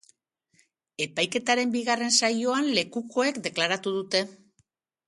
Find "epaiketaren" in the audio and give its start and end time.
1.05-1.75